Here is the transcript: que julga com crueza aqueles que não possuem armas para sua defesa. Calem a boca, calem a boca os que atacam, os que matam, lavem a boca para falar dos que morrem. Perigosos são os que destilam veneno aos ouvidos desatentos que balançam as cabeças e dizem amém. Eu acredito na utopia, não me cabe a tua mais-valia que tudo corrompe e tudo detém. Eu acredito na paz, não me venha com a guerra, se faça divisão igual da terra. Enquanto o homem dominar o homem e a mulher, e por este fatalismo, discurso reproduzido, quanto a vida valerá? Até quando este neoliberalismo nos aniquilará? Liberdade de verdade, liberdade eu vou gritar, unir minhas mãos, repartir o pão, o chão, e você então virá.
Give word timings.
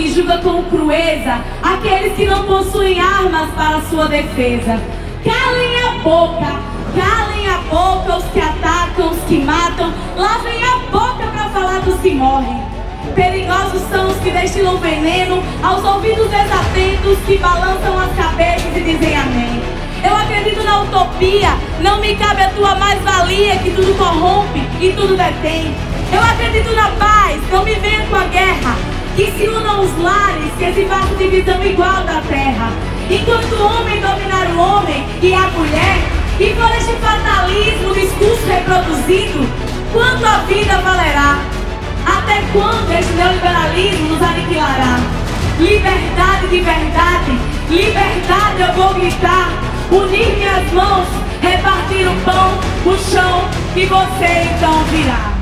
que 0.00 0.14
julga 0.14 0.38
com 0.38 0.62
crueza 0.64 1.40
aqueles 1.62 2.14
que 2.14 2.24
não 2.24 2.44
possuem 2.44 2.98
armas 2.98 3.50
para 3.50 3.82
sua 3.82 4.08
defesa. 4.08 4.80
Calem 5.22 5.82
a 5.84 5.98
boca, 6.02 6.58
calem 6.96 7.46
a 7.46 7.58
boca 7.68 8.16
os 8.16 8.24
que 8.32 8.40
atacam, 8.40 9.10
os 9.10 9.18
que 9.28 9.38
matam, 9.44 9.92
lavem 10.16 10.64
a 10.64 10.78
boca 10.90 11.26
para 11.26 11.50
falar 11.50 11.80
dos 11.80 12.00
que 12.00 12.14
morrem. 12.14 12.62
Perigosos 13.14 13.82
são 13.90 14.08
os 14.08 14.16
que 14.20 14.30
destilam 14.30 14.78
veneno 14.78 15.42
aos 15.62 15.84
ouvidos 15.84 16.30
desatentos 16.30 17.18
que 17.26 17.36
balançam 17.36 17.98
as 17.98 18.16
cabeças 18.16 18.74
e 18.74 18.80
dizem 18.80 19.16
amém. 19.16 19.62
Eu 20.02 20.16
acredito 20.16 20.64
na 20.64 20.80
utopia, 20.80 21.50
não 21.82 22.00
me 22.00 22.16
cabe 22.16 22.40
a 22.40 22.48
tua 22.48 22.74
mais-valia 22.76 23.58
que 23.58 23.70
tudo 23.70 23.98
corrompe 23.98 24.60
e 24.80 24.92
tudo 24.92 25.14
detém. 25.14 25.74
Eu 26.10 26.22
acredito 26.22 26.74
na 26.74 26.88
paz, 26.92 27.38
não 27.52 27.62
me 27.64 27.74
venha 27.74 28.06
com 28.06 28.16
a 28.16 28.24
guerra, 28.24 28.99
se 30.80 30.86
faça 30.86 31.14
divisão 31.16 31.62
igual 31.62 32.04
da 32.04 32.22
terra. 32.22 32.72
Enquanto 33.10 33.52
o 33.52 33.66
homem 33.66 34.00
dominar 34.00 34.46
o 34.54 34.58
homem 34.58 35.06
e 35.20 35.34
a 35.34 35.46
mulher, 35.48 35.98
e 36.38 36.54
por 36.54 36.70
este 36.74 36.94
fatalismo, 36.94 37.92
discurso 37.92 38.46
reproduzido, 38.46 39.46
quanto 39.92 40.24
a 40.24 40.38
vida 40.48 40.78
valerá? 40.78 41.38
Até 42.06 42.42
quando 42.52 42.90
este 42.98 43.12
neoliberalismo 43.12 44.08
nos 44.08 44.22
aniquilará? 44.22 45.00
Liberdade 45.58 46.46
de 46.48 46.60
verdade, 46.60 47.38
liberdade 47.68 48.62
eu 48.62 48.72
vou 48.72 48.94
gritar, 48.94 49.50
unir 49.90 50.34
minhas 50.38 50.72
mãos, 50.72 51.06
repartir 51.42 52.08
o 52.08 52.14
pão, 52.24 52.58
o 52.86 52.96
chão, 52.96 53.50
e 53.76 53.84
você 53.84 54.48
então 54.56 54.82
virá. 54.84 55.39